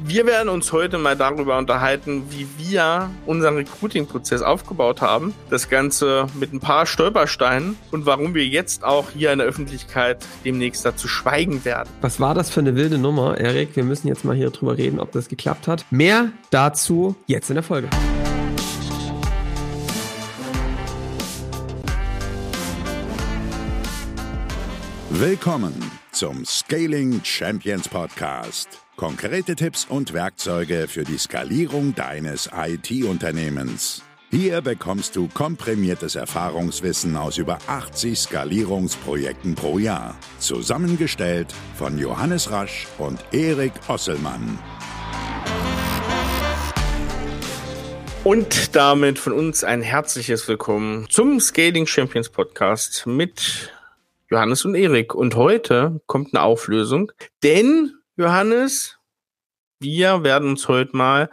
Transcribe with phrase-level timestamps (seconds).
[0.00, 5.34] Wir werden uns heute mal darüber unterhalten, wie wir unseren Recruiting-Prozess aufgebaut haben.
[5.50, 10.24] Das Ganze mit ein paar Stolpersteinen und warum wir jetzt auch hier in der Öffentlichkeit
[10.44, 11.88] demnächst dazu schweigen werden.
[12.00, 13.74] Was war das für eine wilde Nummer, Erik?
[13.74, 15.84] Wir müssen jetzt mal hier drüber reden, ob das geklappt hat.
[15.90, 17.88] Mehr dazu jetzt in der Folge.
[25.10, 25.74] Willkommen
[26.12, 28.87] zum Scaling Champions Podcast.
[28.98, 34.02] Konkrete Tipps und Werkzeuge für die Skalierung deines IT-Unternehmens.
[34.32, 40.16] Hier bekommst du komprimiertes Erfahrungswissen aus über 80 Skalierungsprojekten pro Jahr.
[40.40, 44.58] Zusammengestellt von Johannes Rasch und Erik Osselmann.
[48.24, 53.72] Und damit von uns ein herzliches Willkommen zum Scaling Champions Podcast mit
[54.28, 55.14] Johannes und Erik.
[55.14, 57.12] Und heute kommt eine Auflösung,
[57.44, 58.98] denn Johannes,
[59.80, 61.30] wir werden uns heute mal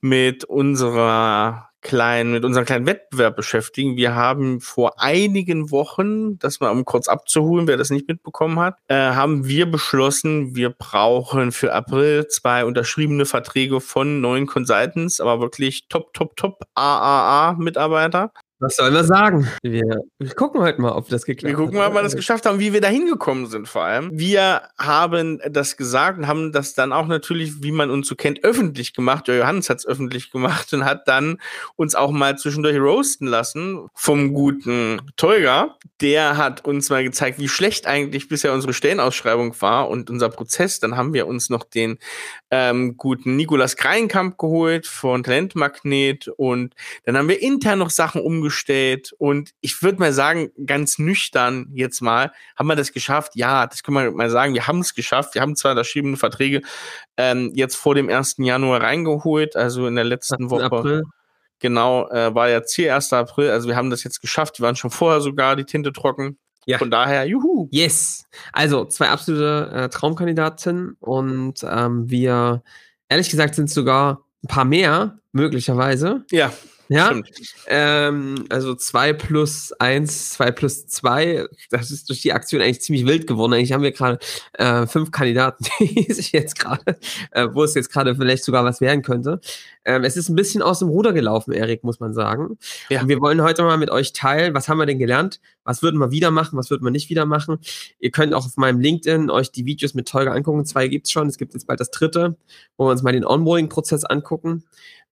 [0.00, 3.96] mit unserer kleinen, mit unserem kleinen Wettbewerb beschäftigen.
[3.96, 8.76] Wir haben vor einigen Wochen, das mal um kurz abzuholen, wer das nicht mitbekommen hat,
[8.86, 15.40] äh, haben wir beschlossen, wir brauchen für April zwei unterschriebene Verträge von neuen Consultants, aber
[15.40, 18.32] wirklich top, top, top AAA-Mitarbeiter.
[18.60, 19.46] Was sollen wir sagen?
[19.62, 21.58] Wir, wir gucken heute mal, ob das geklappt hat.
[21.58, 24.10] Wir gucken mal, ob wir das geschafft haben, wie wir da hingekommen sind vor allem.
[24.12, 28.42] Wir haben das gesagt und haben das dann auch natürlich, wie man uns so kennt,
[28.42, 29.28] öffentlich gemacht.
[29.28, 31.38] Johannes hat es öffentlich gemacht und hat dann
[31.76, 35.76] uns auch mal zwischendurch roasten lassen vom guten Tolga.
[36.00, 40.80] Der hat uns mal gezeigt, wie schlecht eigentlich bisher unsere Stellenausschreibung war und unser Prozess.
[40.80, 41.98] Dann haben wir uns noch den
[42.50, 48.47] ähm, guten Nikolas Kreinkamp geholt von Talentmagnet und dann haben wir intern noch Sachen umgesetzt
[48.48, 53.32] umgestellt und ich würde mal sagen, ganz nüchtern jetzt mal, haben wir das geschafft?
[53.36, 55.34] Ja, das können wir mal sagen, wir haben es geschafft.
[55.34, 56.62] Wir haben zwar unterschriebene Verträge
[57.16, 58.36] ähm, jetzt vor dem 1.
[58.38, 60.64] Januar reingeholt, also in der letzten Woche.
[60.64, 61.02] April.
[61.60, 63.12] Genau, äh, war ja Ziel 1.
[63.12, 64.58] April, also wir haben das jetzt geschafft.
[64.58, 66.38] Wir waren schon vorher sogar die Tinte trocken.
[66.66, 66.78] Ja.
[66.78, 67.68] Von daher, juhu.
[67.70, 68.24] Yes.
[68.52, 72.62] Also zwei absolute äh, Traumkandidaten und ähm, wir,
[73.08, 76.24] ehrlich gesagt, sind sogar ein paar mehr, möglicherweise.
[76.30, 76.52] Ja.
[76.88, 77.14] Ja,
[77.66, 83.06] ähm, also zwei plus eins, zwei plus zwei, das ist durch die Aktion eigentlich ziemlich
[83.06, 83.52] wild geworden.
[83.52, 84.18] Eigentlich haben wir gerade
[84.54, 86.98] äh, fünf Kandidaten, die sich jetzt gerade,
[87.32, 89.40] äh, wo es jetzt gerade vielleicht sogar was werden könnte.
[89.84, 92.58] Ähm, es ist ein bisschen aus dem Ruder gelaufen, Erik, muss man sagen.
[92.88, 93.02] Ja.
[93.02, 95.40] Und wir wollen heute mal mit euch teilen, was haben wir denn gelernt?
[95.64, 96.58] Was würden wir wieder machen?
[96.58, 97.58] Was würden wir nicht wieder machen?
[97.98, 100.64] Ihr könnt auch auf meinem LinkedIn euch die Videos mit Tolga angucken.
[100.64, 101.28] Zwei gibt's schon.
[101.28, 102.36] Es gibt jetzt bald das dritte,
[102.76, 104.64] wo wir uns mal den Onboarding-Prozess angucken.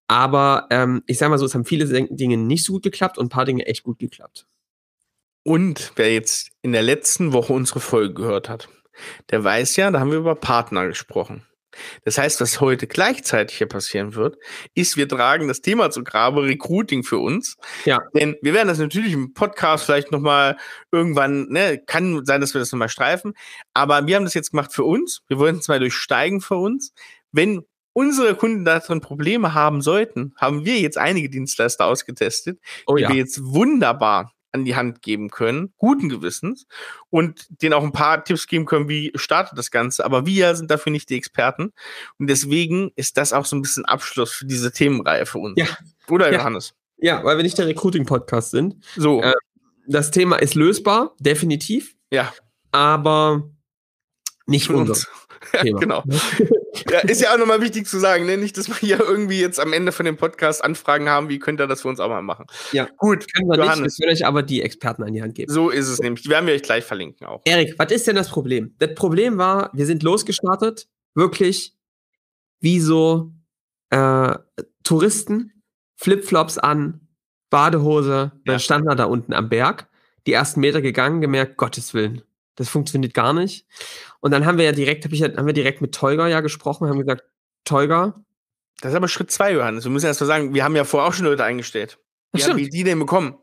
[0.08, 3.26] Aber ähm, ich sag mal so, es haben viele Dinge nicht so gut geklappt und
[3.26, 4.46] ein paar Dinge echt gut geklappt.
[5.42, 8.68] Und wer jetzt in der letzten Woche unsere Folge gehört hat,
[9.30, 11.46] der weiß ja, da haben wir über Partner gesprochen.
[12.04, 14.36] Das heißt, was heute gleichzeitig hier passieren wird,
[14.74, 17.56] ist, wir tragen das Thema zu Grabe Recruiting für uns.
[17.84, 18.00] Ja.
[18.14, 20.56] Denn wir werden das natürlich im Podcast vielleicht nochmal
[20.90, 23.34] irgendwann, ne, kann sein, dass wir das nochmal streifen.
[23.74, 25.22] Aber wir haben das jetzt gemacht für uns.
[25.28, 26.92] Wir wollen es mal durchsteigen für uns.
[27.32, 27.62] Wenn
[27.96, 33.08] unsere Kunden darin Probleme haben sollten, haben wir jetzt einige Dienstleister ausgetestet, oh, die ja.
[33.08, 36.66] wir jetzt wunderbar an die Hand geben können, guten Gewissens
[37.08, 40.04] und denen auch ein paar Tipps geben können, wie startet das Ganze.
[40.04, 41.72] Aber wir sind dafür nicht die Experten
[42.18, 45.54] und deswegen ist das auch so ein bisschen Abschluss für diese Themenreihe für uns.
[45.56, 45.66] Ja.
[46.10, 46.38] Oder ja.
[46.38, 46.74] Johannes?
[46.98, 48.76] Ja, weil wir nicht der Recruiting-Podcast sind.
[48.96, 49.22] So.
[49.22, 49.32] Äh,
[49.88, 51.96] das Thema ist lösbar, definitiv.
[52.10, 52.30] Ja.
[52.72, 53.48] Aber
[54.46, 55.06] nicht für uns.
[55.64, 56.04] Ja, genau.
[56.90, 58.36] ja, ist ja auch nochmal wichtig zu sagen, ne?
[58.36, 61.60] nicht, dass wir hier irgendwie jetzt am Ende von dem Podcast Anfragen haben, wie könnt
[61.60, 62.46] ihr das für uns auch mal machen.
[62.72, 63.26] Ja, gut.
[63.32, 63.98] Können wir Johannes.
[63.98, 65.52] nicht, wir euch aber die Experten an die Hand geben.
[65.52, 66.22] So ist es nämlich.
[66.22, 67.42] Die werden wir euch gleich verlinken auch.
[67.44, 68.74] Erik, was ist denn das Problem?
[68.78, 71.74] Das Problem war, wir sind losgestartet, wirklich
[72.60, 73.32] wie so
[73.90, 74.34] äh,
[74.82, 75.52] Touristen,
[75.96, 77.00] Flipflops an,
[77.50, 78.40] Badehose, ja.
[78.44, 79.88] dann standen wir da unten am Berg,
[80.26, 82.22] die ersten Meter gegangen, gemerkt, Gottes Willen,
[82.56, 83.66] das funktioniert gar nicht.
[84.20, 86.88] Und dann haben wir ja direkt, hab ich, haben wir direkt mit Tolga ja gesprochen,
[86.88, 87.24] haben gesagt,
[87.64, 88.22] Tolga.
[88.80, 89.84] Das ist aber Schritt zwei, Johannes.
[89.84, 91.98] Wir müssen erst mal sagen, wir haben ja vorher auch schon Leute eingestellt.
[92.32, 93.38] Wie haben wir die denn bekommen?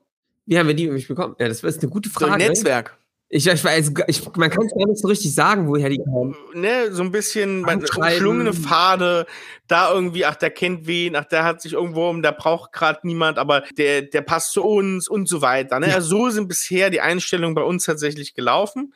[0.45, 1.35] Wie haben wir die nämlich bekommen?
[1.39, 2.31] Ja, das ist eine gute Frage.
[2.31, 2.97] So ein Netzwerk.
[3.35, 6.35] Ich, ich weiß, ich, man kann es gar nicht so richtig sagen, woher die kommen.
[6.53, 9.25] Ne, so ein bisschen umschlungene Pfade,
[9.68, 13.00] da irgendwie, ach, der kennt wen, ach, der hat sich irgendwo um, der braucht gerade
[13.01, 15.80] niemand, aber der, der passt zu uns und so weiter.
[15.80, 15.89] Ne?
[15.89, 15.95] Ja.
[15.95, 18.94] Also so sind bisher die Einstellungen bei uns tatsächlich gelaufen.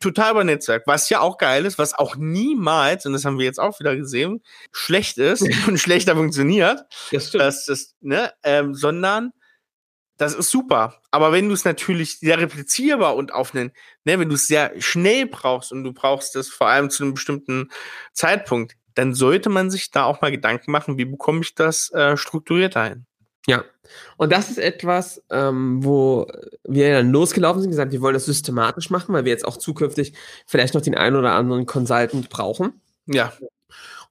[0.00, 3.44] Total über Netzwerk, was ja auch geil ist, was auch niemals, und das haben wir
[3.44, 4.42] jetzt auch wieder gesehen,
[4.72, 6.82] schlecht ist und schlechter funktioniert.
[7.12, 7.42] Das stimmt.
[7.44, 9.30] Das, das, ne, ähm, sondern
[10.22, 11.00] das ist super.
[11.10, 13.72] Aber wenn du es natürlich sehr replizierbar und auf einen,
[14.04, 17.14] ne, wenn du es sehr schnell brauchst und du brauchst es vor allem zu einem
[17.14, 17.70] bestimmten
[18.12, 22.16] Zeitpunkt, dann sollte man sich da auch mal Gedanken machen, wie bekomme ich das äh,
[22.16, 23.06] strukturiert ein.
[23.46, 23.64] Ja,
[24.16, 26.28] und das ist etwas, ähm, wo
[26.62, 30.12] wir dann losgelaufen sind, gesagt, wir wollen das systematisch machen, weil wir jetzt auch zukünftig
[30.46, 32.80] vielleicht noch den einen oder anderen Consultant brauchen.
[33.06, 33.32] Ja.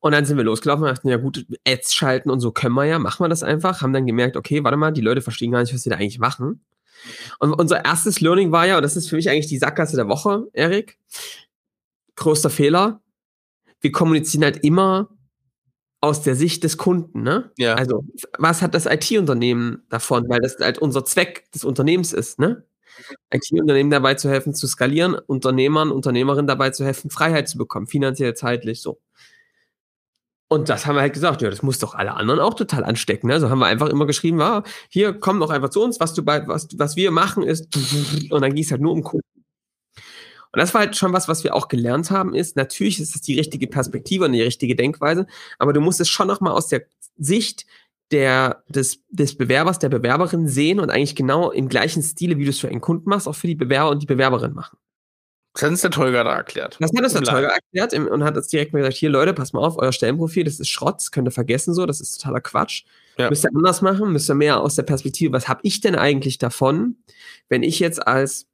[0.02, 2.86] Und dann sind wir losgelaufen und dachten, ja gut, Ads schalten und so können wir
[2.86, 3.82] ja, machen wir das einfach.
[3.82, 6.20] Haben dann gemerkt, okay, warte mal, die Leute verstehen gar nicht, was sie da eigentlich
[6.20, 6.66] machen.
[7.40, 10.08] Und unser erstes Learning war ja, und das ist für mich eigentlich die Sackgasse der
[10.08, 10.98] Woche, Erik,
[12.16, 13.02] größter Fehler,
[13.80, 15.10] wir kommunizieren halt immer
[16.02, 17.52] aus der Sicht des Kunden, ne?
[17.58, 17.76] Ja.
[17.76, 18.04] Also,
[18.40, 20.28] was hat das IT-Unternehmen davon?
[20.30, 22.64] Weil das halt unser Zweck des Unternehmens ist, ne?
[23.32, 28.34] IT-Unternehmen dabei zu helfen, zu skalieren, Unternehmern, Unternehmerinnen dabei zu helfen, Freiheit zu bekommen, finanziell,
[28.34, 29.00] zeitlich, so.
[30.52, 33.28] Und das haben wir halt gesagt, ja, das muss doch alle anderen auch total anstecken.
[33.28, 33.36] Ne?
[33.36, 36.24] Also haben wir einfach immer geschrieben, ah, hier komm doch einfach zu uns, was du
[36.24, 37.74] bei, was, was wir machen ist,
[38.30, 39.46] und dann ging es halt nur um Kunden.
[39.96, 43.22] Und das war halt schon was, was wir auch gelernt haben, ist, natürlich ist es
[43.22, 45.26] die richtige Perspektive und die richtige Denkweise,
[45.58, 46.82] aber du musst es schon nochmal aus der
[47.18, 47.66] Sicht
[48.12, 52.50] der, des, des Bewerbers, der Bewerberin sehen und eigentlich genau im gleichen Stile, wie du
[52.50, 54.78] es für einen Kunden machst, auch für die Bewerber und die Bewerberin machen.
[55.54, 56.78] Das hat uns der Tolga da erklärt.
[56.80, 59.52] Das hat uns der Tolga erklärt und hat uns direkt mal gesagt, hier Leute, pass
[59.52, 62.40] mal auf, euer Stellenprofil, das ist Schrott, das könnt ihr vergessen so, das ist totaler
[62.40, 62.84] Quatsch.
[63.18, 63.30] Ja.
[63.30, 66.38] Müsst ihr anders machen, müsst ihr mehr aus der Perspektive, was habe ich denn eigentlich
[66.38, 66.96] davon,
[67.50, 68.48] wenn ich jetzt als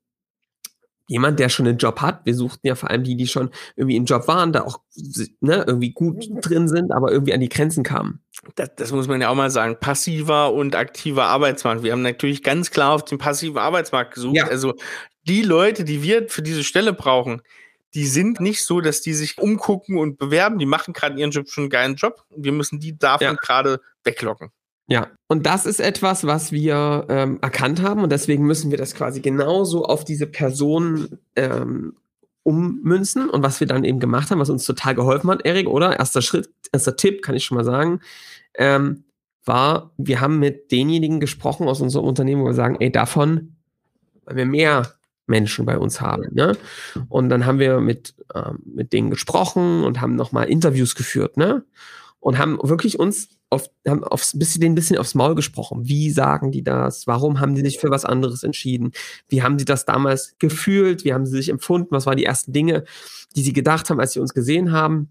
[1.07, 2.25] jemand, der schon einen Job hat.
[2.25, 4.81] Wir suchten ja vor allem die, die schon irgendwie im Job waren, da auch
[5.39, 8.19] ne, irgendwie gut drin sind, aber irgendwie an die Grenzen kamen.
[8.55, 9.77] Das, das muss man ja auch mal sagen.
[9.79, 11.83] Passiver und aktiver Arbeitsmarkt.
[11.83, 14.35] Wir haben natürlich ganz klar auf den passiven Arbeitsmarkt gesucht.
[14.35, 14.47] Ja.
[14.47, 14.75] Also
[15.27, 17.41] die Leute, die wir für diese Stelle brauchen,
[17.93, 20.59] die sind nicht so, dass die sich umgucken und bewerben.
[20.59, 22.23] Die machen gerade ihren Job schon einen geilen Job.
[22.35, 23.33] Wir müssen die davon ja.
[23.33, 24.49] gerade weglocken.
[24.89, 28.95] Ja, und das ist etwas, was wir ähm, erkannt haben und deswegen müssen wir das
[28.95, 31.97] quasi genauso auf diese Person ähm,
[32.43, 35.99] ummünzen und was wir dann eben gemacht haben, was uns total geholfen hat, Erik, oder?
[35.99, 37.99] Erster Schritt, erster Tipp, kann ich schon mal sagen,
[38.53, 39.03] ähm,
[39.43, 43.57] war, wir haben mit denjenigen gesprochen aus unserem Unternehmen, wo wir sagen, ey, davon
[44.27, 44.93] weil wir mehr
[45.27, 46.23] Menschen bei uns haben.
[46.31, 46.57] Ne?
[47.09, 51.63] Und dann haben wir mit, ähm, mit denen gesprochen und haben nochmal Interviews geführt, ne?
[52.19, 55.87] Und haben wirklich uns auf, haben aufs, bisschen, ein bisschen aufs Maul gesprochen.
[55.87, 57.05] Wie sagen die das?
[57.05, 58.91] Warum haben die sich für was anderes entschieden?
[59.29, 61.05] Wie haben sie das damals gefühlt?
[61.05, 61.89] Wie haben sie sich empfunden?
[61.91, 62.83] Was waren die ersten Dinge,
[63.35, 65.09] die sie gedacht haben, als sie uns gesehen haben?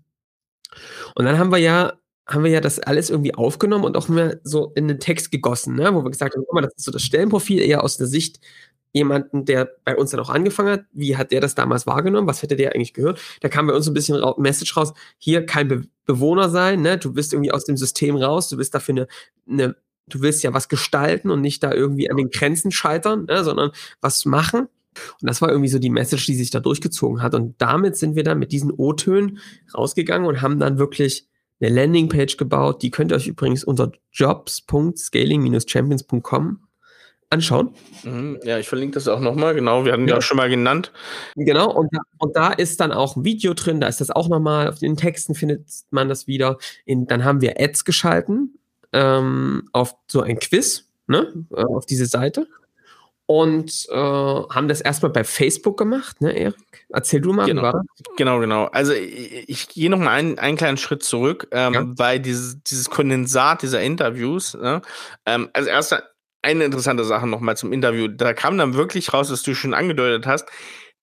[1.15, 1.93] Und dann haben wir ja
[2.29, 5.77] haben wir ja das alles irgendwie aufgenommen und auch mehr so in den Text gegossen,
[5.77, 5.95] ne?
[5.95, 8.41] wo wir gesagt haben, guck mal, das ist so das Stellenprofil eher aus der Sicht
[8.97, 12.43] jemanden, der bei uns dann auch angefangen hat, wie hat der das damals wahrgenommen, was
[12.43, 13.21] hätte der eigentlich gehört?
[13.41, 16.99] Da kam bei uns ein bisschen ra Message raus, hier kein Be Bewohner sein, ne?
[16.99, 19.09] du bist irgendwie aus dem System raus, du bist dafür eine,
[19.51, 19.77] eine
[20.09, 23.43] du willst ja was gestalten und nicht da irgendwie an den Grenzen scheitern, ne?
[23.43, 24.69] sondern was machen.
[25.21, 27.35] Und das war irgendwie so die Message, die sich da durchgezogen hat.
[27.35, 29.41] Und damit sind wir dann mit diesen O-Tönen
[29.75, 31.27] rausgegangen und haben dann wirklich
[31.61, 32.83] eine Landingpage gebaut.
[32.83, 36.66] Die könnt ihr euch übrigens unter jobs.scaling-champions.com
[37.31, 37.75] anschauen.
[38.05, 39.55] Mhm, ja, ich verlinke das auch nochmal.
[39.55, 40.93] Genau, wir hatten ja, ja schon mal genannt.
[41.35, 44.29] Genau, und da, und da ist dann auch ein Video drin, da ist das auch
[44.29, 46.59] nochmal, auf den Texten findet man das wieder.
[46.85, 48.59] In, dann haben wir Ads geschalten
[48.93, 52.47] ähm, auf so ein Quiz, ne, äh, auf diese Seite.
[53.29, 56.87] Und äh, haben das erstmal bei Facebook gemacht, ne, Erik?
[56.91, 57.63] Erzähl du mal, genau.
[57.63, 57.83] war?
[58.17, 58.67] Genau, genau.
[58.67, 61.85] Also ich, ich gehe noch mal einen, einen kleinen Schritt zurück, ähm, ja.
[61.85, 64.55] bei dieses, dieses Kondensat dieser Interviews.
[64.55, 64.81] Ne?
[65.27, 65.97] Ähm, also erst
[66.47, 68.09] eine interessante Sache nochmal zum Interview.
[68.09, 70.49] Da kam dann wirklich raus, was du schon angedeutet hast.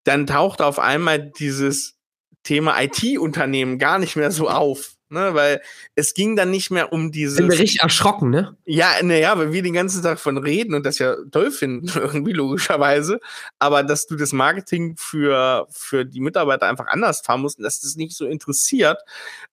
[0.05, 1.97] Dann tauchte auf einmal dieses
[2.43, 5.34] Thema IT-Unternehmen gar nicht mehr so auf ne?
[5.34, 5.62] Weil
[5.96, 7.36] es ging dann nicht mehr um diese.
[7.36, 8.58] Sind wir richtig erschrocken, ne?
[8.65, 12.34] Ja, naja, weil wir den ganzen Tag von reden und das ja toll finden, irgendwie
[12.34, 13.20] logischerweise.
[13.60, 17.79] Aber dass du das Marketing für, für die Mitarbeiter einfach anders fahren musst und dass
[17.79, 19.00] das nicht so interessiert,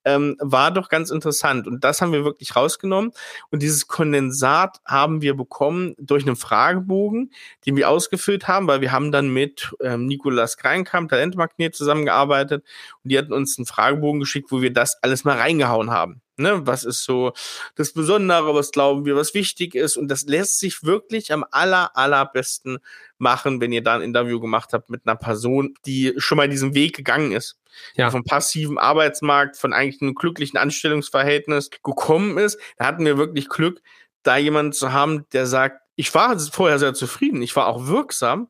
[0.05, 1.67] ähm, war doch ganz interessant.
[1.67, 3.13] Und das haben wir wirklich rausgenommen.
[3.51, 7.33] Und dieses Kondensat haben wir bekommen durch einen Fragebogen,
[7.67, 12.65] den wir ausgefüllt haben, weil wir haben dann mit ähm, Nikolas Kreinkamp, Talentmagnet, zusammengearbeitet
[13.03, 16.23] und die hatten uns einen Fragebogen geschickt, wo wir das alles mal rein reingehauen haben.
[16.37, 17.35] Ne, was ist so
[17.75, 19.99] das Besondere, was glauben wir, was wichtig ist.
[19.99, 22.79] Und das lässt sich wirklich am aller, allerbesten
[23.19, 26.75] machen, wenn ihr da ein Interview gemacht habt mit einer Person, die schon mal diesen
[26.75, 27.59] Weg gegangen ist.
[27.95, 28.11] Ja.
[28.11, 32.59] Vom passiven Arbeitsmarkt, von eigentlich einem glücklichen Anstellungsverhältnis gekommen ist.
[32.79, 33.83] Da hatten wir wirklich Glück,
[34.23, 38.49] da jemanden zu haben, der sagt, ich war vorher sehr zufrieden, ich war auch wirksam.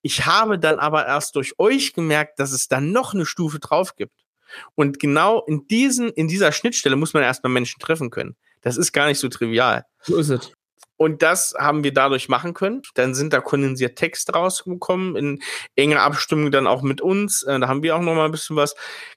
[0.00, 3.94] Ich habe dann aber erst durch euch gemerkt, dass es dann noch eine Stufe drauf
[3.94, 4.25] gibt.
[4.74, 8.36] Und genau in diesen, in dieser Schnittstelle muss man erstmal Menschen treffen können.
[8.62, 9.84] Das ist gar nicht so trivial.
[10.02, 10.52] So ist es.
[10.96, 12.82] Und das haben wir dadurch machen können.
[12.94, 15.42] Dann sind da kondensiert Text rausgekommen, in
[15.74, 17.42] enger Abstimmung dann auch mit uns.
[17.42, 18.74] Äh, da haben wir auch noch mal ein bisschen was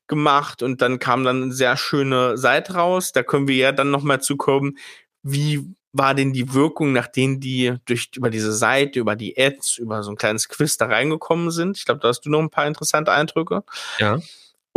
[0.07, 3.11] gemacht und dann kam dann eine sehr schöne Seite raus.
[3.13, 4.77] Da können wir ja dann noch mal zukommen,
[5.23, 10.03] wie war denn die Wirkung, nachdem die durch über diese Seite, über die Ads, über
[10.03, 11.77] so ein kleines Quiz da reingekommen sind?
[11.77, 13.63] Ich glaube, da hast du noch ein paar interessante Eindrücke.
[13.99, 14.19] Ja.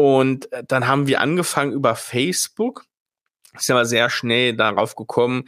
[0.02, 2.86] Und äh, dann haben wir angefangen über Facebook.
[3.54, 5.44] Ist aber sehr schnell darauf gekommen,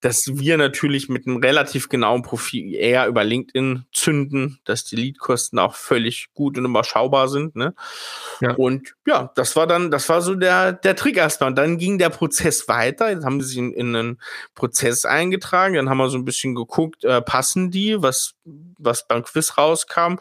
[0.00, 5.58] dass wir natürlich mit einem relativ genauen Profil eher über LinkedIn zünden, dass die Leadkosten
[5.58, 7.56] auch völlig gut und überschaubar sind.
[7.56, 7.74] Ne?
[8.40, 8.54] Ja.
[8.54, 11.50] Und ja, das war dann, das war so der, der Trick erstmal.
[11.50, 13.10] Und dann ging der Prozess weiter.
[13.10, 14.20] Jetzt haben sie sich in, in einen
[14.54, 15.74] Prozess eingetragen.
[15.74, 18.34] Dann haben wir so ein bisschen geguckt, äh, passen die, was,
[18.78, 20.16] was beim Quiz rauskam,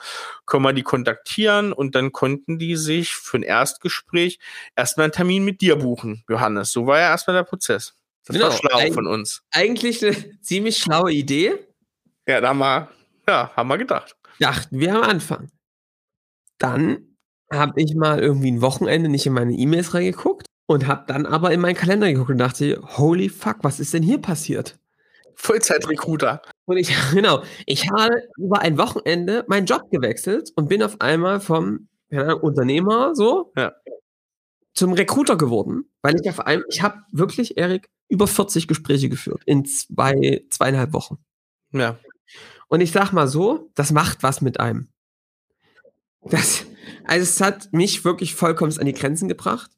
[0.48, 4.39] können wir die kontaktieren und dann konnten die sich für ein Erstgespräch
[4.75, 6.72] erstmal einen Termin mit dir buchen, Johannes.
[6.72, 7.93] So war ja erstmal der Prozess.
[8.27, 9.41] Das genau, war schlau von uns.
[9.51, 11.53] Eigentlich eine ziemlich schlaue Idee.
[12.27, 12.89] Ja, da haben wir,
[13.27, 14.15] ja, haben wir gedacht.
[14.39, 15.50] Dachten wir am Anfang.
[16.57, 17.17] Dann
[17.51, 21.51] habe ich mal irgendwie ein Wochenende nicht in meine E-Mails reingeguckt und habe dann aber
[21.51, 24.77] in meinen Kalender geguckt und dachte, holy fuck, was ist denn hier passiert?
[25.36, 26.41] Vollzeitrecruiter.
[26.65, 31.39] Und ich, genau, ich habe über ein Wochenende meinen Job gewechselt und bin auf einmal
[31.39, 33.74] vom ja, Unternehmer so ja.
[34.74, 39.42] zum Recruiter geworden, weil ich auf einmal, ich habe wirklich, Erik, über 40 Gespräche geführt
[39.46, 41.18] in zwei, zweieinhalb Wochen.
[41.72, 42.00] Ja.
[42.68, 44.90] Und ich sag mal so, das macht was mit einem.
[46.24, 46.66] Das,
[47.06, 49.72] also es hat mich wirklich vollkommen an die Grenzen gebracht.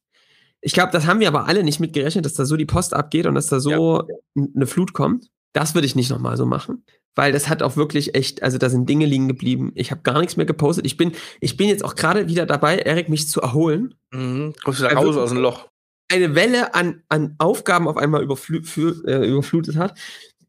[0.62, 3.26] Ich glaube, das haben wir aber alle nicht mitgerechnet, dass da so die Post abgeht
[3.26, 4.44] und dass da so ja.
[4.56, 5.30] eine Flut kommt.
[5.54, 6.84] Das würde ich nicht nochmal so machen.
[7.16, 9.72] Weil das hat auch wirklich echt, also da sind Dinge liegen geblieben.
[9.76, 10.86] Ich habe gar nichts mehr gepostet.
[10.86, 13.96] Ich bin, ich bin jetzt auch gerade wieder dabei, Erik, mich zu erholen.
[14.12, 14.54] Mhm.
[14.64, 15.70] Kommst du da also, raus aus dem Loch?
[16.12, 19.98] Eine Welle an, an Aufgaben auf einmal überfl für, äh, überflutet hat,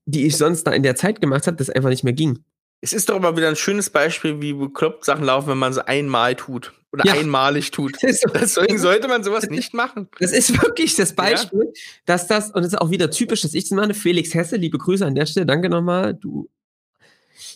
[0.07, 2.45] die ich sonst da in der Zeit gemacht habe, das einfach nicht mehr ging.
[2.83, 5.87] Es ist doch immer wieder ein schönes Beispiel, wie bekloppt Sachen laufen, wenn man sie
[5.87, 7.12] einmal tut oder ja.
[7.12, 7.97] einmalig tut.
[8.02, 10.09] Deswegen sollte man sowas nicht machen.
[10.19, 11.81] Das ist wirklich das Beispiel, ja.
[12.07, 14.79] dass das, und es ist auch wieder typisch, dass ich das meine, Felix Hesse, liebe
[14.79, 16.49] Grüße an der Stelle, danke nochmal, du,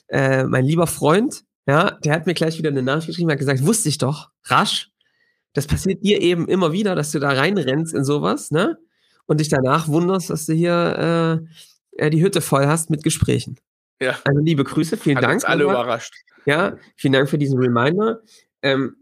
[0.09, 3.65] äh, mein lieber Freund, ja, der hat mir gleich wieder eine Nachricht geschrieben, hat gesagt,
[3.65, 4.91] wusste ich doch, rasch,
[5.55, 8.79] das passiert dir eben immer wieder, dass du da reinrennst in sowas, ne?
[9.27, 11.41] Und dich danach wunderst, dass du hier
[11.97, 13.57] äh, die Hütte voll hast mit Gesprächen.
[14.01, 14.19] Ja.
[14.25, 15.35] Also liebe Grüße, vielen Hat Dank.
[15.35, 16.15] Uns alle überrascht.
[16.45, 18.21] Ja, vielen Dank für diesen Reminder.
[18.61, 18.97] Ähm,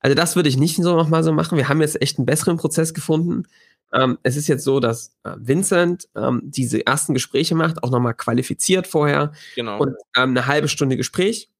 [0.00, 1.58] also das würde ich nicht so nochmal so machen.
[1.58, 3.44] Wir haben jetzt echt einen besseren Prozess gefunden.
[3.92, 8.14] Ähm, es ist jetzt so, dass äh, Vincent ähm, diese ersten Gespräche macht, auch nochmal
[8.14, 9.32] qualifiziert vorher.
[9.54, 9.80] Genau.
[9.80, 11.50] Und ähm, eine halbe Stunde Gespräch.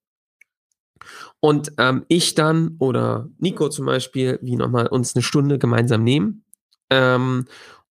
[1.40, 6.44] Und ähm, ich dann oder Nico zum Beispiel, wie nochmal uns eine Stunde gemeinsam nehmen.
[6.90, 7.46] Ähm,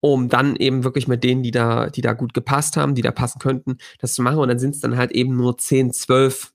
[0.00, 3.11] um dann eben wirklich mit denen, die da, die da gut gepasst haben, die da
[3.11, 4.38] passen könnten, das zu machen.
[4.38, 6.52] Und dann sind es dann halt eben nur 10, 12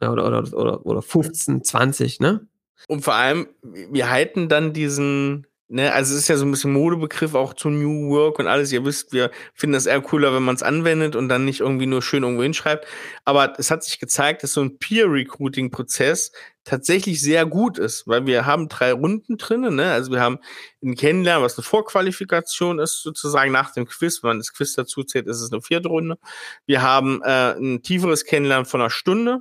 [0.00, 2.46] oder, oder, oder, oder 15, 20, ne?
[2.88, 6.72] Und vor allem, wir halten dann diesen, ne, also es ist ja so ein bisschen
[6.72, 8.70] Modebegriff auch zu New Work und alles.
[8.72, 11.86] Ihr wisst, wir finden das eher cooler, wenn man es anwendet und dann nicht irgendwie
[11.86, 12.86] nur schön irgendwo hinschreibt.
[13.24, 16.32] Aber es hat sich gezeigt, dass so ein Peer-Recruiting-Prozess
[16.64, 19.90] tatsächlich sehr gut ist, weil wir haben drei Runden drinnen, ne?
[19.90, 20.38] Also wir haben
[20.82, 24.22] ein Kennenlernen, was eine Vorqualifikation ist, sozusagen nach dem Quiz.
[24.22, 26.18] Wenn man das Quiz dazu zählt, ist es eine vierte Runde.
[26.66, 29.40] Wir haben äh, ein tieferes Kennenlernen von einer Stunde,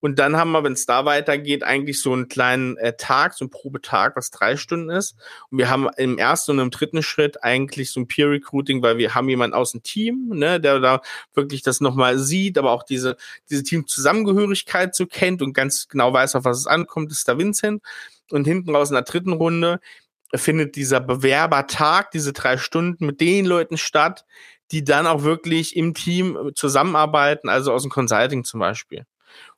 [0.00, 3.44] und dann haben wir, wenn es da weitergeht, eigentlich so einen kleinen äh, Tag, so
[3.44, 5.16] einen Probetag, was drei Stunden ist.
[5.50, 8.98] Und wir haben im ersten und im dritten Schritt eigentlich so ein Peer Recruiting, weil
[8.98, 11.00] wir haben jemanden aus dem Team, ne, der da
[11.34, 13.16] wirklich das nochmal sieht, aber auch diese,
[13.48, 17.82] diese Teamzusammengehörigkeit so kennt und ganz genau weiß, auf was es ankommt, ist da Vincent.
[18.30, 19.80] Und hinten raus in der dritten Runde
[20.34, 24.24] findet dieser Bewerbertag, diese drei Stunden mit den Leuten statt,
[24.70, 29.04] die dann auch wirklich im Team zusammenarbeiten, also aus dem Consulting zum Beispiel.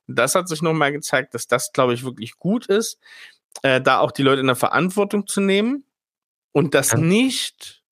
[0.07, 2.99] Und das hat sich nochmal gezeigt, dass das, glaube ich, wirklich gut ist,
[3.61, 5.85] äh, da auch die Leute in der Verantwortung zu nehmen
[6.51, 6.97] und das ja.
[6.97, 7.83] nicht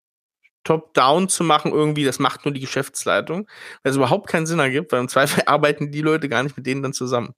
[0.64, 3.47] top-down zu machen, irgendwie, das macht nur die Geschäftsleitung,
[3.83, 6.66] weil es überhaupt keinen Sinn ergibt, weil im Zweifel arbeiten die Leute gar nicht mit
[6.66, 7.35] denen dann zusammen.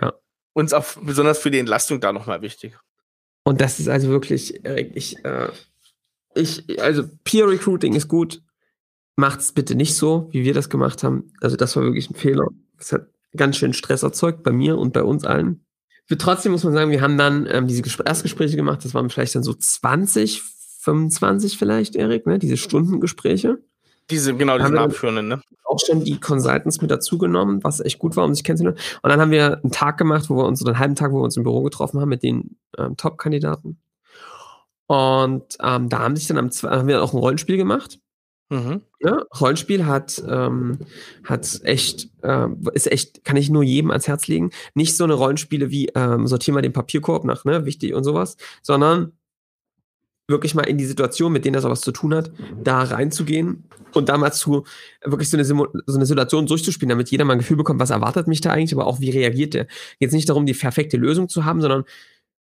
[0.00, 0.14] Ja.
[0.54, 2.78] Uns auch besonders für die Entlastung da nochmal wichtig.
[3.44, 5.50] Und das ist also wirklich, ich, äh,
[6.34, 8.42] ich, also Peer Recruiting ist gut.
[9.16, 11.32] Macht's bitte nicht so, wie wir das gemacht haben.
[11.40, 12.48] Also das war wirklich ein Fehler.
[12.78, 15.64] Das hat ganz schön Stress erzeugt bei mir und bei uns allen.
[16.18, 18.84] Trotzdem muss man sagen, wir haben dann ähm, diese Gespr Erstgespräche gemacht.
[18.84, 22.38] Das waren vielleicht dann so 20, 25 vielleicht, Erik, ne?
[22.38, 23.58] Diese Stundengespräche.
[24.10, 25.40] Diese, genau, diese abführenden, ne?
[25.64, 28.78] Auch schon die Consultants mit dazugenommen, was echt gut war, um sich kennenzulernen.
[29.02, 31.20] Und dann haben wir einen Tag gemacht, wo wir uns, oder einen halben Tag, wo
[31.20, 33.80] wir uns im Büro getroffen haben mit den ähm, Top-Kandidaten.
[34.86, 37.98] Und ähm, da haben sich dann am, haben wir auch ein Rollenspiel gemacht.
[38.50, 38.82] Mhm.
[39.00, 40.78] Ja, Rollenspiel hat, ähm,
[41.24, 44.50] hat echt, äh, ist echt, kann ich nur jedem ans Herz legen.
[44.74, 48.36] Nicht so eine Rollenspiele wie ähm, sortier mal den Papierkorb nach, ne, wichtig und sowas,
[48.62, 49.12] sondern
[50.28, 52.30] wirklich mal in die Situation, mit denen das auch was zu tun hat,
[52.62, 54.64] da reinzugehen und damals zu
[55.04, 58.26] wirklich so eine, so eine Situation durchzuspielen, damit jeder mal ein Gefühl bekommt, was erwartet
[58.26, 59.66] mich da eigentlich, aber auch wie reagiert der.
[59.98, 61.84] Jetzt nicht darum, die perfekte Lösung zu haben, sondern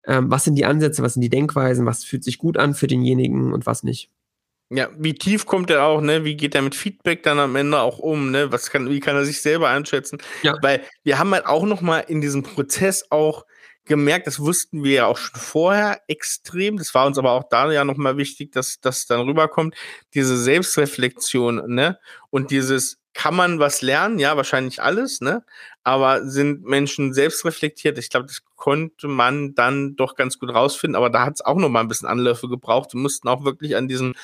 [0.06, 2.86] ähm, was sind die Ansätze, was sind die Denkweisen, was fühlt sich gut an für
[2.86, 4.10] denjenigen und was nicht.
[4.74, 6.24] Ja, wie tief kommt er auch, ne?
[6.24, 8.50] Wie geht er mit Feedback dann am Ende auch um, ne?
[8.50, 10.18] Was kann, wie kann er sich selber einschätzen?
[10.42, 10.56] Ja.
[10.62, 13.46] Weil wir haben halt auch noch mal in diesem Prozess auch
[13.84, 16.76] gemerkt, das wussten wir ja auch schon vorher extrem.
[16.76, 19.76] Das war uns aber auch da ja noch mal wichtig, dass das dann rüberkommt.
[20.14, 22.00] Diese Selbstreflexion, ne?
[22.30, 24.18] Und dieses kann man was lernen?
[24.18, 25.44] Ja, wahrscheinlich alles, ne?
[25.85, 27.97] Aber sind Menschen selbst reflektiert?
[27.97, 31.56] Ich glaube, das konnte man dann doch ganz gut rausfinden, aber da hat es auch
[31.56, 32.92] noch mal ein bisschen Anläufe gebraucht.
[32.92, 34.14] Wir mussten auch wirklich an diesem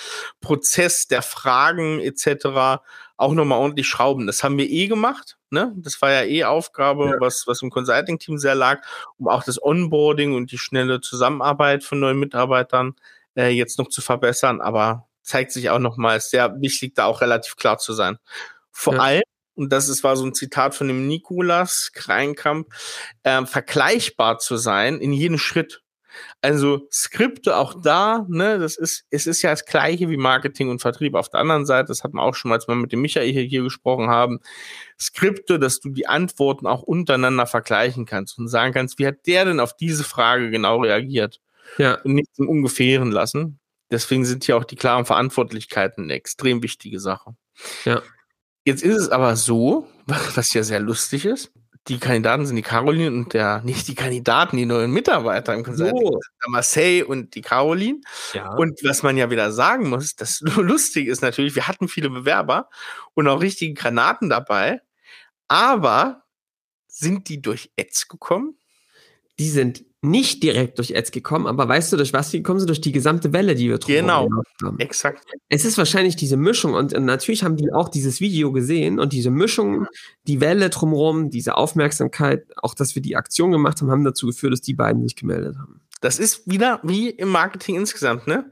[0.41, 2.83] Prozess der Fragen etc.
[3.17, 4.27] auch noch mal ordentlich schrauben.
[4.27, 5.73] Das haben wir eh gemacht, ne?
[5.77, 7.21] Das war ja eh Aufgabe, ja.
[7.21, 8.83] was was im Consulting-Team sehr lag,
[9.19, 12.97] um auch das Onboarding und die schnelle Zusammenarbeit von neuen Mitarbeitern
[13.37, 14.61] äh, jetzt noch zu verbessern.
[14.61, 18.19] Aber zeigt sich auch noch mal, ist sehr wichtig, da auch relativ klar zu sein.
[18.73, 19.01] Vor ja.
[19.01, 19.23] allem,
[19.55, 22.69] und das ist, war so ein Zitat von dem Nikolas Kreinkamp,
[23.23, 25.83] äh, vergleichbar zu sein in jedem Schritt.
[26.41, 30.81] Also Skripte auch da, ne, das ist, es ist ja das gleiche wie Marketing und
[30.81, 31.15] Vertrieb.
[31.15, 33.31] Auf der anderen Seite, das hat man auch schon mal, als wir mit dem Michael
[33.31, 34.41] hier, hier gesprochen haben,
[34.99, 39.45] Skripte, dass du die Antworten auch untereinander vergleichen kannst und sagen kannst, wie hat der
[39.45, 41.41] denn auf diese Frage genau reagiert?
[41.79, 42.01] Ja.
[42.03, 43.61] Und nicht zum Ungefähren lassen.
[43.91, 47.35] Deswegen sind hier auch die klaren Verantwortlichkeiten eine extrem wichtige Sache.
[47.85, 48.03] Ja.
[48.65, 51.53] Jetzt ist es aber so, was ja sehr lustig ist.
[51.89, 56.09] Die Kandidaten sind die Caroline und der, nicht die Kandidaten, die neuen Mitarbeiter im Consulting,
[56.09, 56.21] oh.
[56.45, 58.01] der Marseille und die Caroline.
[58.35, 58.55] Ja.
[58.55, 62.69] Und was man ja wieder sagen muss, das lustig ist natürlich, wir hatten viele Bewerber
[63.15, 64.83] und auch richtige Granaten dabei,
[65.49, 66.25] aber
[66.87, 68.59] sind die durch Ads gekommen?
[69.39, 72.69] Die sind nicht direkt durch Ads gekommen, aber weißt du, durch was die gekommen sind?
[72.69, 74.29] Durch die gesamte Welle, die wir genau,
[74.63, 74.79] haben.
[74.79, 75.25] exakt.
[75.49, 79.13] Es ist wahrscheinlich diese Mischung und, und, natürlich haben die auch dieses Video gesehen und
[79.13, 79.87] diese Mischung,
[80.27, 84.55] die Welle drumherum, diese Aufmerksamkeit, auch dass wir die Aktion gemacht haben, haben dazu geführt,
[84.55, 85.83] dass die beiden sich gemeldet haben.
[86.01, 88.51] Das ist wieder wie im Marketing insgesamt, ne?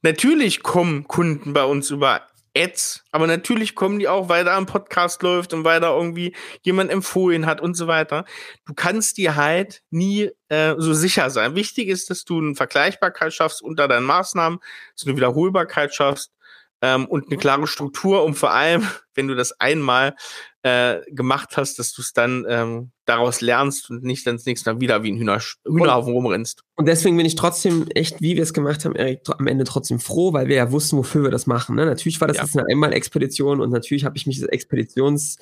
[0.00, 2.22] Natürlich kommen Kunden bei uns über
[2.56, 6.34] Ads, aber natürlich kommen die auch, weil da ein Podcast läuft und weil da irgendwie
[6.62, 8.24] jemand empfohlen hat und so weiter.
[8.66, 11.54] Du kannst dir halt nie äh, so sicher sein.
[11.54, 14.58] Wichtig ist, dass du eine Vergleichbarkeit schaffst unter deinen Maßnahmen,
[14.94, 16.32] dass du eine Wiederholbarkeit schaffst
[16.82, 20.14] ähm, und eine klare Struktur, um vor allem, wenn du das einmal
[20.62, 24.72] äh, gemacht hast, dass du es dann ähm, daraus lernst und nicht dann das nächste
[24.72, 26.62] Mal wieder wie ein Hühner, Hühnerhaufen rumrennst.
[26.74, 30.00] Und deswegen bin ich trotzdem echt, wie wir es gemacht haben, Erik, am Ende trotzdem
[30.00, 31.76] froh, weil wir ja wussten, wofür wir das machen.
[31.76, 31.86] Ne?
[31.86, 32.42] Natürlich war das ja.
[32.42, 35.38] jetzt eine Einmal-Expedition und natürlich habe ich mich als Expeditions-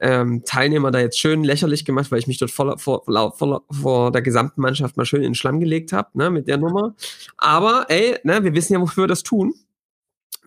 [0.00, 4.12] ähm, Teilnehmer da jetzt schön lächerlich gemacht, weil ich mich dort vor, vor, vor, vor
[4.12, 6.94] der gesamten Mannschaft mal schön in den Schlamm gelegt habe, ne, mit der Nummer.
[7.36, 9.54] Aber, ey, ne, wir wissen ja, wofür wir das tun.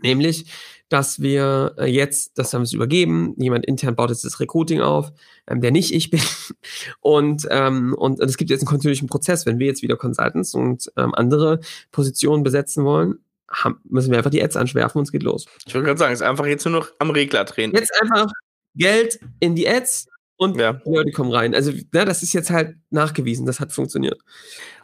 [0.02, 0.46] Nämlich,
[0.90, 4.82] dass wir äh, jetzt, das haben wir es übergeben, jemand intern baut jetzt das Recruiting
[4.82, 5.12] auf,
[5.48, 6.22] ähm, der nicht ich bin.
[7.02, 9.46] Und, ähm, und, es gibt jetzt einen kontinuierlichen Prozess.
[9.46, 11.60] Wenn wir jetzt wieder Consultants und ähm, andere
[11.92, 15.46] Positionen besetzen wollen, haben, müssen wir einfach die Ads anschwerfen und es geht los.
[15.66, 17.72] Ich würde gerade sagen, es ist einfach jetzt nur noch am Regler drehen.
[17.74, 18.32] Jetzt einfach
[18.76, 20.74] Geld in die Ads und ja.
[20.74, 21.56] die Leute kommen rein.
[21.56, 24.22] Also, ja, das ist jetzt halt nachgewiesen, das hat funktioniert.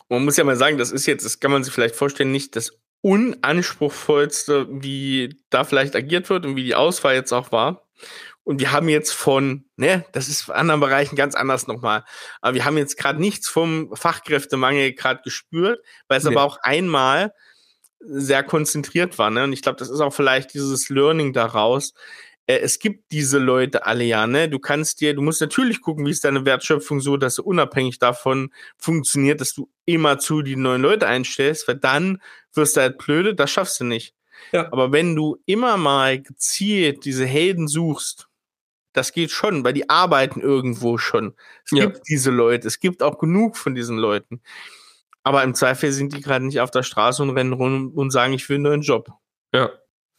[0.08, 2.32] Und man muss ja mal sagen, das ist jetzt, das kann man sich vielleicht vorstellen,
[2.32, 2.72] nicht das
[3.04, 7.86] unanspruchsvollste, wie da vielleicht agiert wird und wie die Auswahl jetzt auch war.
[8.46, 12.06] Und wir haben jetzt von, ne, das ist in anderen Bereichen ganz anders nochmal.
[12.42, 16.32] Aber wir haben jetzt gerade nichts vom Fachkräftemangel gerade gespürt, weil es nee.
[16.32, 17.34] aber auch einmal
[18.00, 19.30] sehr konzentriert war.
[19.30, 19.44] Ne?
[19.44, 21.94] Und ich glaube, das ist auch vielleicht dieses Learning daraus,
[22.46, 24.50] äh, es gibt diese Leute alle ja, ne?
[24.50, 28.00] Du kannst dir, du musst natürlich gucken, wie ist deine Wertschöpfung so, dass du unabhängig
[28.00, 32.22] davon funktioniert, dass du immer zu die neuen Leute einstellst, weil dann
[32.54, 34.14] wirst du halt blöde, das schaffst du nicht.
[34.52, 34.72] Ja.
[34.72, 38.28] Aber wenn du immer mal gezielt diese Helden suchst,
[38.92, 41.36] das geht schon, weil die arbeiten irgendwo schon.
[41.66, 41.86] Es ja.
[41.86, 44.42] gibt diese Leute, es gibt auch genug von diesen Leuten.
[45.24, 48.34] Aber im Zweifel sind die gerade nicht auf der Straße und rennen rum und sagen,
[48.34, 49.10] ich will einen neuen Job.
[49.54, 49.72] Ja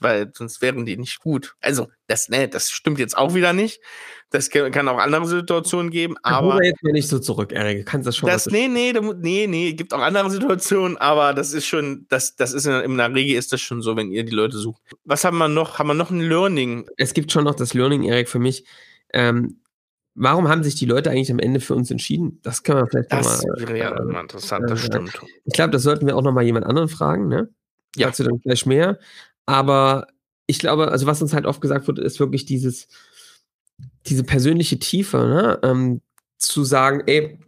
[0.05, 1.57] weil sonst wären die nicht gut.
[1.61, 3.81] Also, das, ne, das stimmt jetzt auch wieder nicht.
[4.31, 6.61] Das kann auch andere Situationen geben, aber.
[6.61, 7.87] Ich jetzt mir nicht so zurück, Erik.
[7.87, 11.67] Kannst das schon das, nee, nee, nee, nee, gibt auch andere Situationen, aber das ist
[11.67, 14.35] schon, das, das ist in, in der Regel ist das schon so, wenn ihr die
[14.35, 14.83] Leute sucht.
[15.05, 15.79] Was haben wir noch?
[15.79, 16.89] Haben wir noch ein Learning?
[16.97, 18.65] Es gibt schon noch das Learning, Erik, für mich.
[19.13, 19.61] Ähm,
[20.15, 22.41] warum haben sich die Leute eigentlich am Ende für uns entschieden?
[22.43, 23.53] Das können wir vielleicht das mal.
[23.55, 25.21] Das wäre ja äh, interessant, das äh, stimmt.
[25.45, 27.49] Ich glaube, das sollten wir auch noch mal jemand anderen fragen, ne?
[27.97, 28.09] Ja.
[28.09, 28.99] Dazu dann gleich mehr.
[29.47, 30.07] Aber
[30.47, 32.89] ich glaube, also was uns halt oft gesagt wird, ist wirklich dieses,
[34.07, 35.59] diese persönliche Tiefe, ne?
[35.63, 36.01] Ähm,
[36.39, 37.39] zu sagen, ey,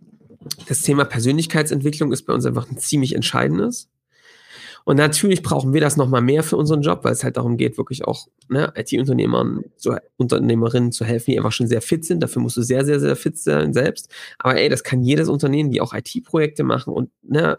[0.68, 3.88] das Thema Persönlichkeitsentwicklung ist bei uns einfach ein ziemlich entscheidendes.
[4.84, 7.76] Und natürlich brauchen wir das nochmal mehr für unseren Job, weil es halt darum geht,
[7.76, 12.20] wirklich auch ne, IT-Unternehmern, so Unternehmerinnen zu helfen, die einfach schon sehr fit sind.
[12.20, 14.08] Dafür musst du sehr, sehr, sehr fit sein selbst.
[14.38, 17.58] Aber ey, das kann jedes Unternehmen, die auch IT-Projekte machen und ne,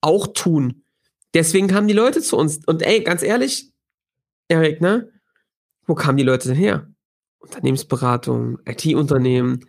[0.00, 0.82] auch tun.
[1.36, 2.60] Deswegen kamen die Leute zu uns.
[2.64, 3.70] Und ey, ganz ehrlich,
[4.48, 5.12] Erik, ne?
[5.86, 6.88] Wo kamen die Leute denn her?
[7.40, 9.66] Unternehmensberatung, IT-Unternehmen.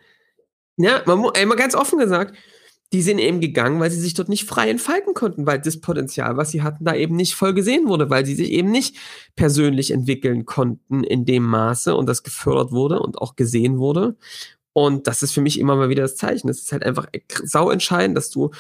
[0.78, 2.38] Ja, man, ey, mal ganz offen gesagt,
[2.94, 6.38] die sind eben gegangen, weil sie sich dort nicht frei entfalten konnten, weil das Potenzial,
[6.38, 8.96] was sie hatten, da eben nicht voll gesehen wurde, weil sie sich eben nicht
[9.36, 14.16] persönlich entwickeln konnten in dem Maße und das gefördert wurde und auch gesehen wurde.
[14.72, 16.48] Und das ist für mich immer mal wieder das Zeichen.
[16.48, 17.08] Das ist halt einfach
[17.44, 18.52] sau entscheidend, dass du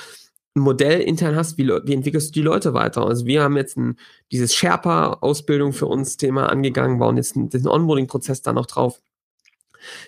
[0.58, 3.06] ein Modell intern hast, wie, wie entwickelst du die Leute weiter?
[3.06, 3.98] Also wir haben jetzt ein,
[4.32, 9.00] dieses Sherpa-Ausbildung für uns Thema angegangen, bauen jetzt einen, diesen Onboarding-Prozess da noch drauf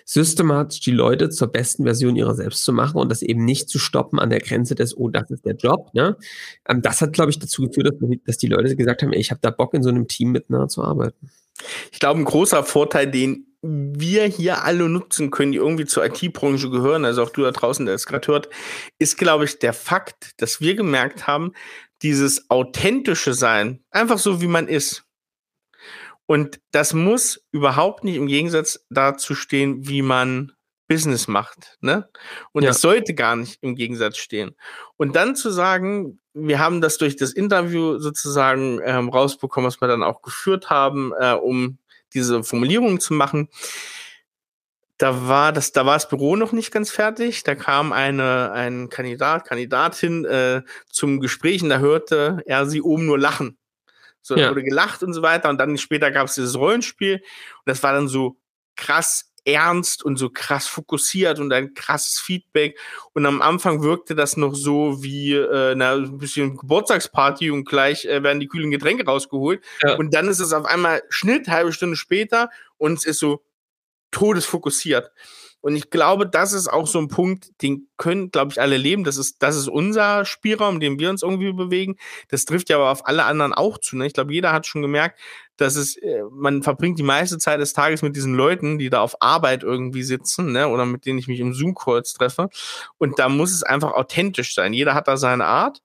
[0.04, 3.78] systematisch die Leute zur besten Version ihrer selbst zu machen und das eben nicht zu
[3.78, 5.90] stoppen an der Grenze des, oh, das ist der Job.
[5.94, 6.16] Ne?
[6.68, 9.30] Ähm, das hat, glaube ich, dazu geführt, dass, dass die Leute gesagt haben, ey, ich
[9.30, 11.30] habe da Bock, in so einem Team miteinander zu arbeiten.
[11.92, 16.70] Ich glaube, ein großer Vorteil, den wir hier alle nutzen können, die irgendwie zur IT-Branche
[16.70, 18.48] gehören, also auch du da draußen, der es gerade hört,
[18.98, 21.52] ist, glaube ich, der Fakt, dass wir gemerkt haben,
[22.02, 25.04] dieses authentische Sein, einfach so wie man ist,
[26.30, 30.52] und das muss überhaupt nicht im Gegensatz dazu stehen, wie man
[30.86, 31.76] Business macht.
[31.80, 32.08] Ne?
[32.52, 32.68] Und ja.
[32.68, 34.54] das sollte gar nicht im Gegensatz stehen.
[34.96, 39.88] Und dann zu sagen, wir haben das durch das Interview sozusagen ähm, rausbekommen, was wir
[39.88, 41.78] dann auch geführt haben, äh, um
[42.14, 43.48] diese Formulierung zu machen.
[44.98, 47.42] Da war das, da war das Büro noch nicht ganz fertig.
[47.42, 53.06] Da kam eine, ein Kandidat, Kandidatin äh, zum Gespräch und da hörte er sie oben
[53.06, 53.56] nur lachen.
[54.22, 54.50] So, ja.
[54.50, 55.48] wurde gelacht und so weiter.
[55.48, 57.14] Und dann später gab es dieses Rollenspiel.
[57.14, 58.36] Und das war dann so
[58.76, 62.78] krass ernst und so krass fokussiert und ein krasses Feedback.
[63.12, 68.04] Und am Anfang wirkte das noch so wie äh, na, ein bisschen Geburtstagsparty und gleich
[68.04, 69.62] äh, werden die kühlen Getränke rausgeholt.
[69.82, 69.96] Ja.
[69.96, 73.42] Und dann ist es auf einmal Schnitt, halbe Stunde später und es ist so
[74.10, 75.10] todesfokussiert.
[75.62, 79.04] Und ich glaube, das ist auch so ein Punkt, den können, glaube ich, alle leben.
[79.04, 81.96] Das ist, das ist unser Spielraum, den wir uns irgendwie bewegen.
[82.28, 83.96] Das trifft ja aber auf alle anderen auch zu.
[83.96, 84.06] Ne?
[84.06, 85.20] Ich glaube, jeder hat schon gemerkt,
[85.58, 89.02] dass es, äh, man verbringt die meiste Zeit des Tages mit diesen Leuten, die da
[89.02, 90.68] auf Arbeit irgendwie sitzen, ne?
[90.68, 92.48] oder mit denen ich mich im Zoom-Calls treffe.
[92.96, 94.72] Und da muss es einfach authentisch sein.
[94.72, 95.82] Jeder hat da seine Art.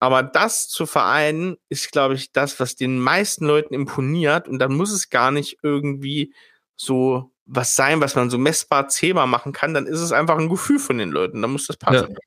[0.00, 4.48] Aber das zu vereinen, ist, glaube ich, das, was den meisten Leuten imponiert.
[4.48, 6.34] Und dann muss es gar nicht irgendwie
[6.76, 10.48] so was sein, was man so messbar, zählbar machen kann, dann ist es einfach ein
[10.48, 11.42] Gefühl von den Leuten.
[11.42, 12.12] Dann muss das passen.
[12.12, 12.18] Ja.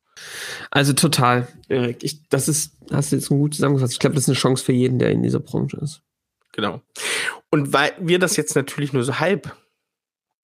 [0.71, 2.04] Also total, Erik.
[2.04, 3.93] Ich, das ist, hast du jetzt ein gut zusammengefasst.
[3.93, 6.01] Ich glaube, das ist eine Chance für jeden, der in dieser Branche ist.
[6.54, 6.82] Genau.
[7.49, 9.56] Und weil wir das jetzt natürlich nur so halb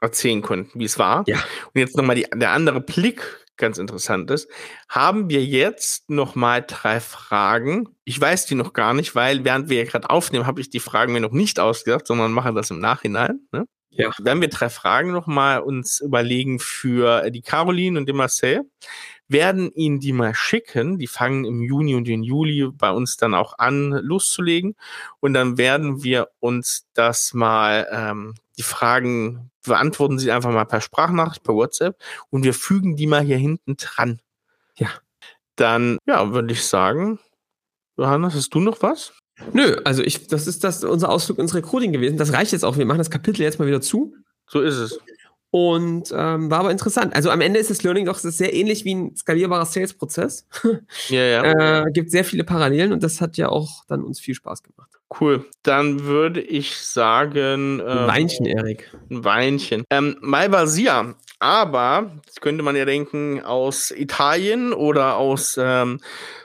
[0.02, 1.24] erzählen konnten, wie es war.
[1.28, 1.38] Ja.
[1.74, 4.50] Und jetzt nochmal der andere Blick ganz interessant ist,
[4.90, 7.96] haben wir jetzt nochmal drei Fragen.
[8.04, 10.80] Ich weiß die noch gar nicht, weil während wir ja gerade aufnehmen, habe ich die
[10.80, 13.48] Fragen mir noch nicht ausgedacht, sondern mache das im Nachhinein.
[13.52, 13.68] Ne?
[13.92, 14.12] Ja.
[14.20, 18.62] Werden wir drei Fragen nochmal uns überlegen für die Caroline und den Marcel,
[19.28, 20.98] werden ihnen die mal schicken.
[20.98, 24.76] Die fangen im Juni und im Juli bei uns dann auch an, loszulegen.
[25.20, 30.82] Und dann werden wir uns das mal, ähm, die Fragen beantworten sie einfach mal per
[30.82, 34.22] Sprachnachricht, per WhatsApp und wir fügen die mal hier hinten dran.
[34.78, 34.90] Ja.
[35.56, 37.20] Dann, ja, würde ich sagen,
[37.98, 39.14] Johannes, hast du noch was?
[39.54, 42.18] Nö, also ich, das ist das unser Ausflug ins Recruiting gewesen.
[42.18, 42.78] Das reicht jetzt auch.
[42.78, 44.14] Wir machen das Kapitel jetzt mal wieder zu.
[44.48, 45.00] So ist es.
[45.52, 47.14] Und ähm, war aber interessant.
[47.14, 50.48] Also am Ende ist das Learning doch sehr ähnlich wie ein skalierbarer Sales-Prozess.
[51.10, 51.84] Ja, ja.
[51.86, 54.91] äh, gibt sehr viele Parallelen und das hat ja auch dann uns viel Spaß gemacht.
[55.20, 55.46] Cool.
[55.64, 57.80] Dann würde ich sagen.
[57.80, 58.92] Ähm, ein Weinchen, Erik.
[59.10, 59.84] Ein Weinchen.
[59.90, 66.00] Ähm, Malvasia aber, das könnte man ja denken, aus Italien oder aus ähm,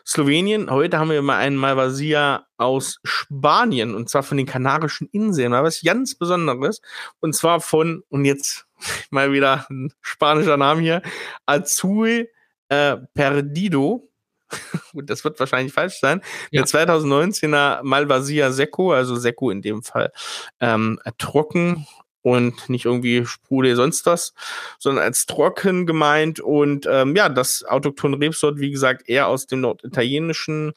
[0.07, 0.71] Slowenien.
[0.71, 5.53] Heute haben wir mal einen Malvasia aus Spanien und zwar von den Kanarischen Inseln.
[5.53, 6.81] Aber was ganz Besonderes.
[7.21, 8.65] Und zwar von, und jetzt
[9.11, 11.03] mal wieder ein spanischer Name hier,
[11.45, 12.31] Azul
[12.71, 14.09] äh, Perdido.
[14.93, 16.21] Gut, das wird wahrscheinlich falsch sein.
[16.51, 16.63] Ja.
[16.63, 20.13] Der 2019er Malvasia Secco, also Secco in dem Fall,
[20.61, 21.87] ähm, trocken
[22.27, 24.35] und nicht irgendwie Sprudel sonst was,
[24.81, 26.41] sondern als trocken gemeint.
[26.41, 30.73] Und ähm, ja, das autochthone Rebsort, wie gesagt, eher aus dem norditalienischen,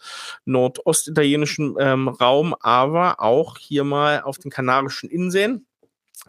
[0.45, 5.65] nordostitalienischen ähm, Raum, aber auch hier mal auf den Kanarischen Inseln.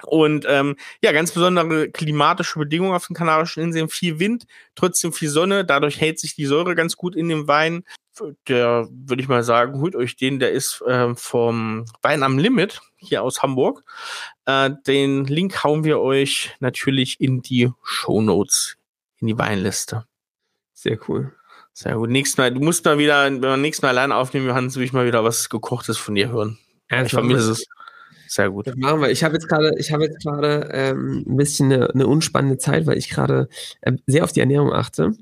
[0.04, 3.88] Und ähm, ja, ganz besondere klimatische Bedingungen auf den Kanarischen Inseln.
[3.88, 5.64] Viel Wind, trotzdem viel Sonne.
[5.64, 7.84] Dadurch hält sich die Säure ganz gut in dem Wein.
[8.48, 12.80] der würde ich mal sagen, holt euch den, der ist äh, vom Wein am Limit
[12.96, 13.82] hier aus Hamburg.
[14.46, 18.76] Äh, den Link hauen wir euch natürlich in die Show Notes,
[19.20, 20.06] in die Weinliste.
[20.74, 21.32] Sehr cool.
[21.72, 22.10] Sehr gut.
[22.10, 24.92] Nächstes Mal, du musst mal wieder, wenn wir nächstes Mal allein aufnehmen, Johannes, will ich
[24.92, 26.58] mal wieder was Gekochtes von dir hören.
[26.90, 27.66] Ja, ich vermisse es.
[28.31, 28.69] Sehr gut.
[28.69, 29.11] Das machen wir.
[29.11, 32.87] Ich habe jetzt gerade, ich habe jetzt gerade ähm, ein bisschen eine, eine, unspannende Zeit,
[32.87, 33.49] weil ich gerade
[33.81, 35.16] äh, sehr auf die Ernährung achte.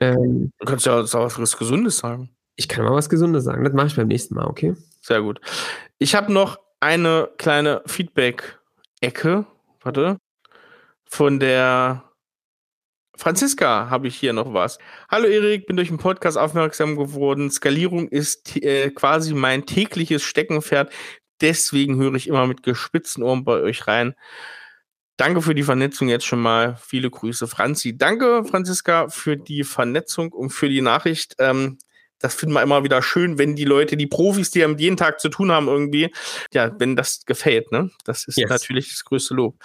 [0.00, 2.28] Ähm, du kannst ja auch was Gesundes sagen.
[2.56, 3.64] Ich kann mal was Gesundes sagen.
[3.64, 4.74] Das mache ich beim nächsten Mal, okay?
[5.00, 5.40] Sehr gut.
[5.96, 9.46] Ich habe noch eine kleine Feedback-Ecke.
[9.80, 10.18] Warte.
[11.06, 12.04] Von der
[13.16, 14.78] Franziska habe ich hier noch was.
[15.10, 17.50] Hallo Erik, bin durch den Podcast aufmerksam geworden.
[17.50, 20.92] Skalierung ist äh, quasi mein tägliches Steckenpferd.
[21.42, 24.14] Deswegen höre ich immer mit gespitzten Ohren bei euch rein.
[25.16, 26.76] Danke für die Vernetzung jetzt schon mal.
[26.76, 27.98] Viele Grüße, Franzi.
[27.98, 31.34] Danke, Franziska, für die Vernetzung und für die Nachricht.
[31.38, 31.78] Ähm,
[32.18, 35.20] das finden wir immer wieder schön, wenn die Leute, die Profis, die ja jeden Tag
[35.20, 36.12] zu tun haben, irgendwie,
[36.54, 37.90] ja, wenn das gefällt, ne?
[38.04, 38.48] Das ist yes.
[38.48, 39.56] natürlich das größte Lob.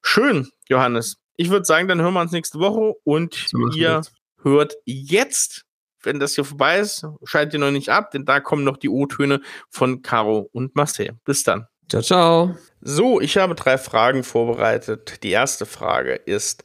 [0.00, 1.16] Schön, Johannes.
[1.36, 4.02] Ich würde sagen, dann hören wir uns nächste Woche und so ihr
[4.42, 5.64] hört jetzt,
[6.04, 8.88] wenn das hier vorbei ist, schaltet ihr noch nicht ab, denn da kommen noch die
[8.88, 9.40] O-Töne
[9.70, 11.12] von Caro und Marcel.
[11.24, 11.66] Bis dann.
[11.88, 12.56] Ciao, ciao.
[12.80, 15.22] So, ich habe drei Fragen vorbereitet.
[15.22, 16.64] Die erste Frage ist,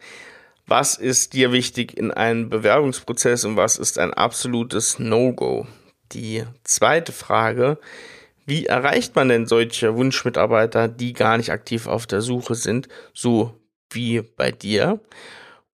[0.65, 5.67] was ist dir wichtig in einem Bewerbungsprozess und was ist ein absolutes No-Go?
[6.12, 7.80] Die zweite Frage,
[8.45, 13.54] wie erreicht man denn solche Wunschmitarbeiter, die gar nicht aktiv auf der Suche sind, so
[13.91, 14.99] wie bei dir?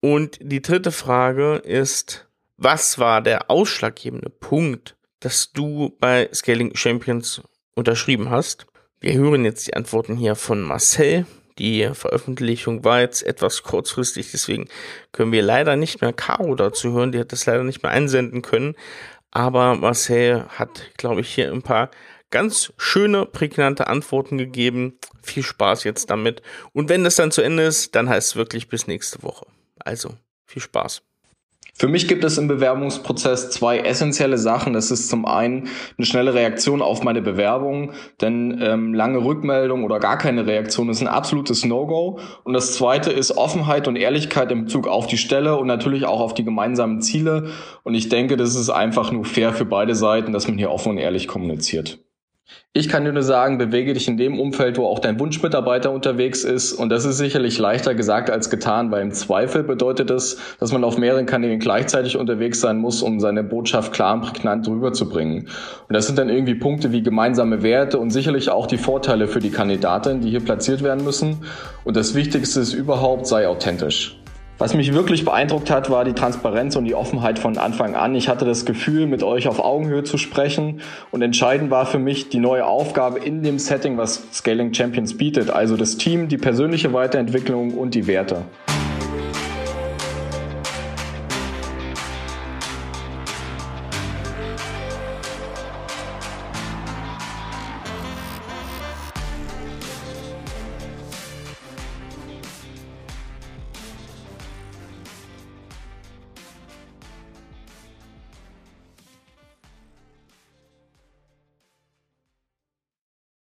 [0.00, 2.26] Und die dritte Frage ist,
[2.62, 7.42] was war der ausschlaggebende Punkt, dass du bei Scaling Champions
[7.74, 8.66] unterschrieben hast?
[9.00, 11.26] Wir hören jetzt die Antworten hier von Marcel.
[11.58, 14.68] Die Veröffentlichung war jetzt etwas kurzfristig, deswegen
[15.12, 17.12] können wir leider nicht mehr Caro dazu hören.
[17.12, 18.74] Die hat das leider nicht mehr einsenden können.
[19.30, 21.90] Aber Marcel hat, glaube ich, hier ein paar
[22.30, 24.98] ganz schöne, prägnante Antworten gegeben.
[25.22, 26.42] Viel Spaß jetzt damit.
[26.72, 29.46] Und wenn das dann zu Ende ist, dann heißt es wirklich bis nächste Woche.
[29.78, 30.14] Also,
[30.46, 31.02] viel Spaß.
[31.82, 34.72] Für mich gibt es im Bewerbungsprozess zwei essentielle Sachen.
[34.72, 35.68] Das ist zum einen
[35.98, 37.90] eine schnelle Reaktion auf meine Bewerbung,
[38.20, 42.20] denn ähm, lange Rückmeldung oder gar keine Reaktion ist ein absolutes No-Go.
[42.44, 46.20] Und das zweite ist Offenheit und Ehrlichkeit im Bezug auf die Stelle und natürlich auch
[46.20, 47.48] auf die gemeinsamen Ziele.
[47.82, 50.90] Und ich denke, das ist einfach nur fair für beide Seiten, dass man hier offen
[50.90, 51.98] und ehrlich kommuniziert.
[52.74, 56.42] Ich kann dir nur sagen, bewege dich in dem Umfeld, wo auch dein Wunschmitarbeiter unterwegs
[56.42, 56.72] ist.
[56.72, 60.82] Und das ist sicherlich leichter gesagt als getan, weil im Zweifel bedeutet es, dass man
[60.82, 65.48] auf mehreren Kanälen gleichzeitig unterwegs sein muss, um seine Botschaft klar und prägnant rüberzubringen.
[65.86, 69.40] Und das sind dann irgendwie Punkte wie gemeinsame Werte und sicherlich auch die Vorteile für
[69.40, 71.44] die Kandidatin, die hier platziert werden müssen.
[71.84, 74.21] Und das Wichtigste ist überhaupt, sei authentisch.
[74.62, 78.14] Was mich wirklich beeindruckt hat, war die Transparenz und die Offenheit von Anfang an.
[78.14, 82.28] Ich hatte das Gefühl, mit euch auf Augenhöhe zu sprechen und entscheidend war für mich
[82.28, 86.92] die neue Aufgabe in dem Setting, was Scaling Champions bietet, also das Team, die persönliche
[86.92, 88.44] Weiterentwicklung und die Werte.